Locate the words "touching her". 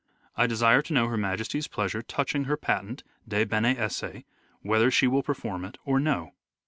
2.01-2.57